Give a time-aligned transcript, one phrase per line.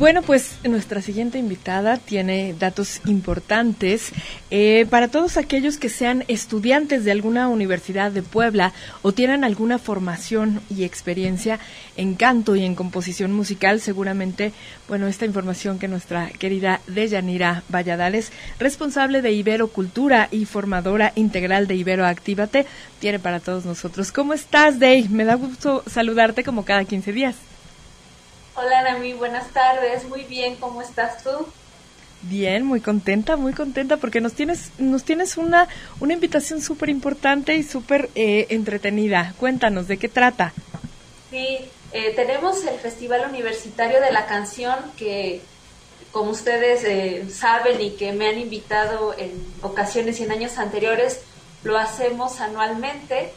[0.00, 4.12] Bueno, pues nuestra siguiente invitada tiene datos importantes
[4.50, 8.72] eh, para todos aquellos que sean estudiantes de alguna universidad de Puebla
[9.02, 11.60] o tienen alguna formación y experiencia
[11.98, 13.78] en canto y en composición musical.
[13.78, 14.54] Seguramente,
[14.88, 21.66] bueno, esta información que nuestra querida Deyanira Valladares, responsable de Ibero Cultura y formadora integral
[21.66, 22.64] de Ibero Actívate,
[23.00, 24.12] tiene para todos nosotros.
[24.12, 25.10] ¿Cómo estás, Dey?
[25.10, 27.36] Me da gusto saludarte como cada 15 días.
[28.62, 30.06] Hola Nami, buenas tardes.
[30.06, 31.30] Muy bien, ¿cómo estás tú?
[32.22, 35.66] Bien, muy contenta, muy contenta porque nos tienes, nos tienes una,
[35.98, 39.32] una invitación súper importante y súper eh, entretenida.
[39.40, 40.52] Cuéntanos, ¿de qué trata?
[41.30, 41.60] Sí,
[41.92, 45.40] eh, tenemos el Festival Universitario de la Canción que,
[46.12, 51.22] como ustedes eh, saben y que me han invitado en ocasiones y en años anteriores,
[51.64, 53.32] lo hacemos anualmente.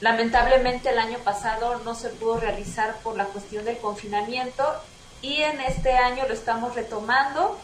[0.00, 4.64] Lamentablemente el año pasado no se pudo realizar por la cuestión del confinamiento
[5.20, 7.58] y en este año lo estamos retomando,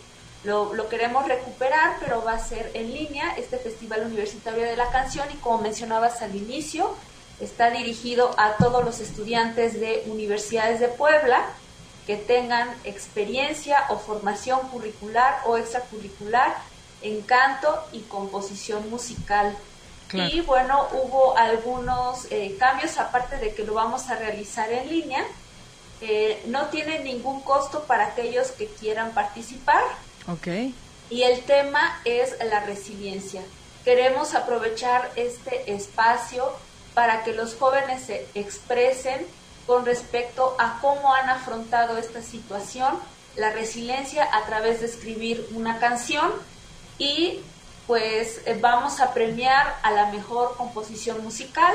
[0.44, 5.26] lo, queremos recuperar, pero va a ser en línea este Festival Universitario de la Canción
[5.32, 6.94] y como mencionabas al inicio,
[7.40, 11.42] está dirigido a todos los estudiantes de universidades de Puebla
[12.06, 16.54] que tengan experiencia o formación curricular o extracurricular
[17.02, 19.56] en canto y composición musical.
[20.12, 25.24] Y bueno, hubo algunos eh, cambios, aparte de que lo vamos a realizar en línea.
[26.00, 29.82] Eh, no tiene ningún costo para aquellos que quieran participar.
[30.28, 30.74] Okay.
[31.10, 33.42] Y el tema es la resiliencia.
[33.84, 36.52] Queremos aprovechar este espacio
[36.94, 39.26] para que los jóvenes se expresen
[39.66, 42.98] con respecto a cómo han afrontado esta situación,
[43.36, 46.32] la resiliencia a través de escribir una canción
[46.98, 47.40] y
[47.86, 51.74] pues eh, vamos a premiar a la mejor composición musical,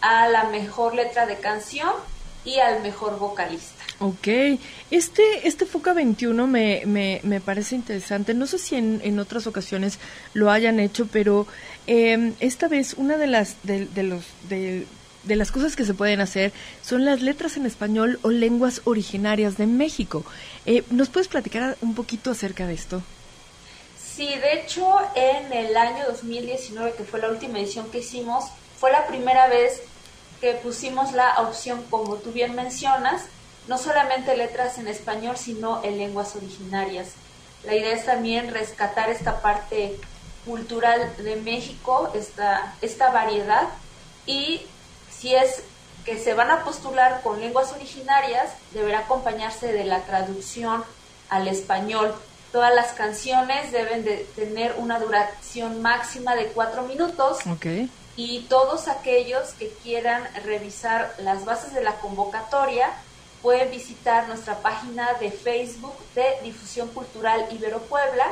[0.00, 1.90] a la mejor letra de canción
[2.44, 3.82] y al mejor vocalista.
[3.98, 4.28] Ok,
[4.90, 8.34] este, este FOCA 21 me, me, me parece interesante.
[8.34, 9.98] No sé si en, en, otras ocasiones
[10.34, 11.46] lo hayan hecho, pero
[11.86, 14.86] em, esta vez una de las, de, los, de,
[15.24, 19.56] de las cosas que se pueden hacer son las letras en español o lenguas originarias
[19.56, 20.24] de México.
[20.66, 23.02] Eh, ¿Nos puedes platicar un poquito acerca de esto?
[24.16, 28.46] Sí, de hecho, en el año 2019, que fue la última edición que hicimos,
[28.80, 29.82] fue la primera vez
[30.40, 33.24] que pusimos la opción, como tú bien mencionas,
[33.68, 37.08] no solamente letras en español, sino en lenguas originarias.
[37.64, 40.00] La idea es también rescatar esta parte
[40.46, 43.68] cultural de México, esta, esta variedad,
[44.24, 44.62] y
[45.10, 45.62] si es
[46.06, 50.84] que se van a postular con lenguas originarias, deberá acompañarse de la traducción
[51.28, 52.14] al español
[52.52, 57.38] Todas las canciones deben de tener una duración máxima de cuatro minutos.
[58.16, 62.90] Y todos aquellos que quieran revisar las bases de la convocatoria
[63.42, 68.26] pueden visitar nuestra página de Facebook de Difusión Cultural Ibero Puebla.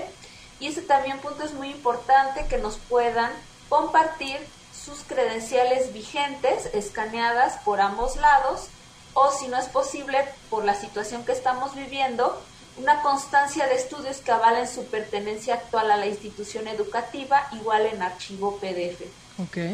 [0.59, 3.31] Y ese también punto es muy importante que nos puedan
[3.69, 4.37] compartir
[4.73, 8.69] sus credenciales vigentes escaneadas por ambos lados
[9.19, 12.39] o si no es posible por la situación que estamos viviendo,
[12.77, 18.03] una constancia de estudios que avalen su pertenencia actual a la institución educativa igual en
[18.03, 19.01] archivo PDF.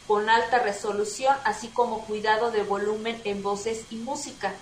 [0.09, 4.53] con alta resolución, así como cuidado de volumen en voces y música,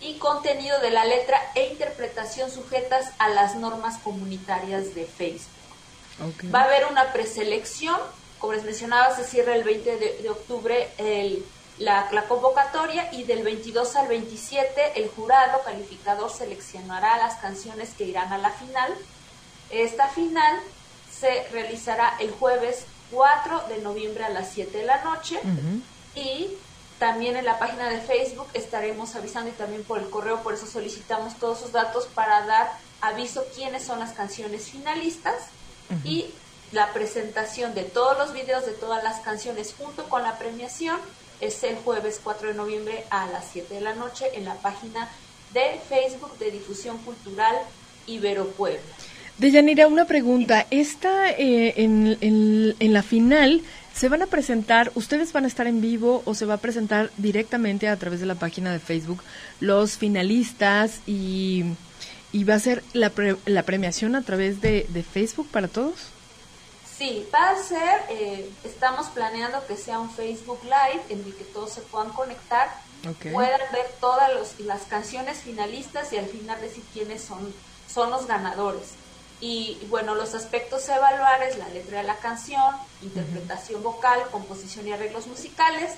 [0.00, 6.52] y contenido de la letra e interpretación sujetas a las normas comunitarias de Facebook.
[6.54, 7.96] Va a haber una preselección
[8.42, 10.88] como les mencionaba, se cierra el 20 de, octubre
[11.78, 18.32] la, convocatoria y del 22 al 27 el jurado calificador seleccionará las canciones que irán
[18.32, 18.92] a la final.
[19.70, 20.58] Esta final
[21.08, 25.38] se realizará el jueves 4 de noviembre a las 7 de la noche.
[26.16, 26.48] Y
[26.98, 30.66] también en la página de Facebook estaremos avisando y también por el correo, por eso
[30.66, 35.48] solicitamos todos sus datos para dar aviso quiénes son las canciones finalistas
[36.04, 36.26] y
[36.70, 40.98] la presentación de todos los videos de todas las canciones junto con la premiación
[41.40, 45.10] es el jueves 4 de noviembre a las 7 de la noche en la página
[45.52, 47.56] de Facebook de Difusión Cultural
[48.06, 48.80] Ibero Puebla.
[49.42, 50.68] Deyanira, una pregunta.
[50.70, 53.62] ¿Esta eh, en, en, la final
[53.92, 57.10] se van a presentar, ustedes van a estar en vivo o se va a presentar
[57.16, 59.20] directamente a través de la página de Facebook
[59.58, 61.64] los finalistas y,
[62.30, 63.10] y va a ser la,
[63.46, 65.96] la premiación a través de, de Facebook para todos?
[66.96, 71.42] Sí, va a ser, eh, estamos planeando que sea un Facebook Live en el que
[71.42, 72.68] todos se puedan conectar,
[73.32, 74.30] puedan ver todas
[74.60, 77.52] las canciones finalistas y al final decir quiénes son,
[77.92, 79.01] son los ganadores.
[79.42, 84.86] Y bueno, los aspectos a evaluar es la letra de la canción, interpretación vocal, composición
[84.86, 85.94] y arreglos musicales.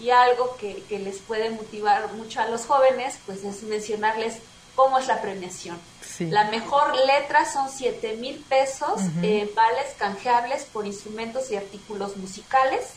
[0.00, 4.38] Y algo que, que les puede motivar mucho a los jóvenes, pues es mencionarles
[4.74, 5.78] cómo es la premiación.
[6.18, 12.94] La mejor letra son 7 mil pesos en vales canjeables por instrumentos y artículos musicales.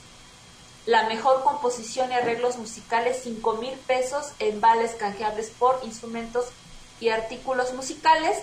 [0.86, 6.48] La mejor composición y arreglos musicales 5 mil pesos en vales canjeables por instrumentos
[7.00, 8.40] y artículos musicales.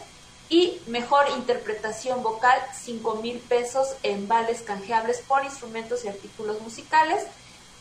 [0.50, 7.24] Y mejor interpretación vocal 5 mil pesos en vales canjeables por instrumentos y artículos musicales.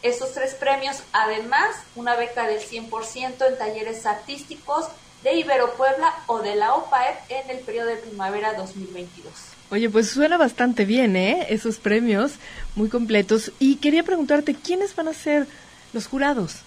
[0.01, 4.85] Esos tres premios, además, una beca del 100% en talleres artísticos,
[5.23, 9.33] de Ibero Puebla o de la OPAEP en el periodo de primavera 2022.
[9.71, 11.47] Oye, pues suena bastante bien, ¿eh?
[11.49, 12.33] Esos premios
[12.75, 13.51] muy completos.
[13.59, 15.47] Y quería preguntarte, ¿quiénes van a ser
[15.93, 16.61] los jurados?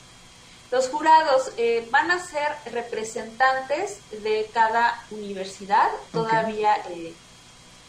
[0.72, 5.88] Los jurados eh, van a ser representantes de cada universidad.
[6.12, 7.12] Todavía, eh,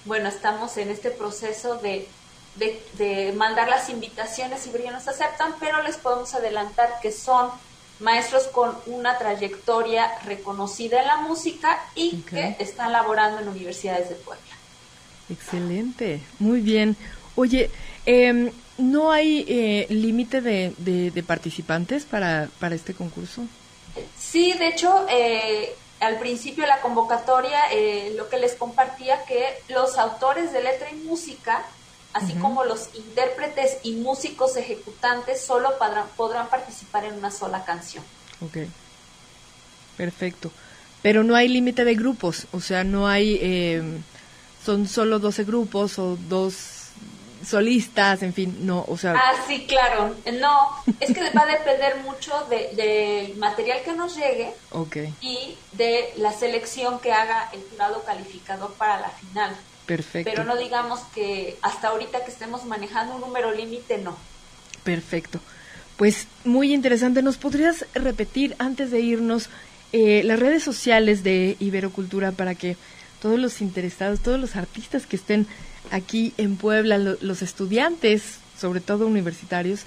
[0.03, 2.09] bueno, estamos en este proceso de,
[2.57, 7.51] de, mandar las invitaciones y ya nos aceptan, pero les podemos adelantar que son
[8.01, 14.15] maestros con una trayectoria reconocida en la música y que están laborando en universidades de
[14.15, 14.43] Puebla.
[15.29, 16.97] Excelente, muy bien.
[17.35, 17.71] Oye,
[18.05, 23.43] em, ¿no hay eh, límite de, de, participantes para, para este concurso?
[24.17, 29.43] Sí, de hecho, eh, al principio de la convocatoria eh, lo que les compartía que
[29.69, 31.63] los autores de letra y música
[32.13, 35.71] así como los intérpretes y músicos ejecutantes solo
[36.15, 38.03] podrán, participar en una sola canción.
[38.39, 38.57] Ok,
[39.97, 40.51] perfecto.
[41.01, 43.39] Pero no hay límite de grupos, o sea, no hay...
[43.41, 43.81] Eh,
[44.63, 46.82] son solo 12 grupos o dos
[47.45, 49.13] solistas, en fin, no, o sea...
[49.15, 50.15] Ah, sí, claro.
[50.39, 50.69] No,
[50.99, 55.13] es que va a depender mucho del de, material que nos llegue okay.
[55.21, 59.55] y de la selección que haga el jurado calificador para la final.
[59.85, 60.29] Perfecto.
[60.29, 64.17] Pero no digamos que hasta ahorita que estemos manejando un número límite, no.
[64.83, 65.39] Perfecto.
[65.97, 67.21] Pues muy interesante.
[67.21, 69.49] ¿Nos podrías repetir antes de irnos
[69.91, 72.77] eh, las redes sociales de Iberocultura para que
[73.21, 75.47] todos los interesados, todos los artistas que estén
[75.91, 79.81] aquí en Puebla, los estudiantes, sobre todo universitarios,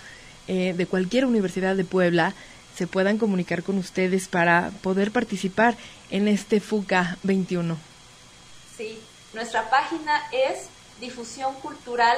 [0.48, 2.34] eh, de cualquier universidad de Puebla,
[2.76, 5.76] se puedan comunicar con ustedes para poder participar
[6.10, 7.76] en este FUCA 21.
[8.76, 8.98] Sí,
[9.32, 10.66] nuestra página es
[11.00, 12.16] Difusión Cultural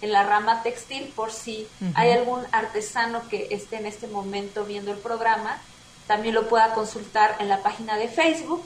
[0.00, 4.92] en la rama textil por si hay algún artesano que esté en este momento viendo
[4.92, 5.58] el programa,
[6.06, 8.64] también lo pueda consultar en la página de Facebook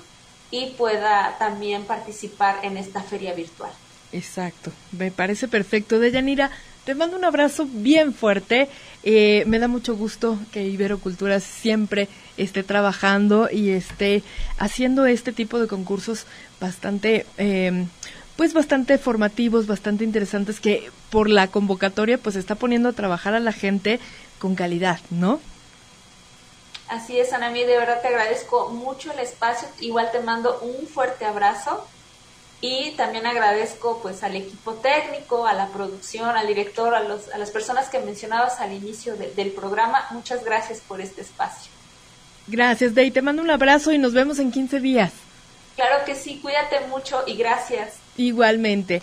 [0.50, 3.70] y pueda también participar en esta feria virtual.
[4.12, 5.98] Exacto, me parece perfecto.
[5.98, 6.50] Deyanira,
[6.88, 8.66] te mando un abrazo bien fuerte.
[9.02, 14.22] Eh, me da mucho gusto que Ibero Cultura siempre esté trabajando y esté
[14.56, 16.24] haciendo este tipo de concursos
[16.58, 17.84] bastante, eh,
[18.38, 23.40] pues bastante formativos, bastante interesantes, que por la convocatoria pues está poniendo a trabajar a
[23.40, 24.00] la gente
[24.38, 25.40] con calidad, ¿no?
[26.88, 29.68] Así es, Ana, de verdad te agradezco mucho el espacio.
[29.80, 31.86] Igual te mando un fuerte abrazo
[32.60, 37.38] y también agradezco pues al equipo técnico, a la producción, al director, a, los, a
[37.38, 40.06] las personas que mencionabas al inicio del programa.
[40.10, 41.70] Muchas gracias por este espacio.
[42.48, 43.10] Gracias, Dey.
[43.10, 45.12] Te mando un abrazo y nos vemos en 15 días.
[45.76, 47.94] Claro que sí, cuídate mucho y gracias.
[48.16, 49.00] Igualmente.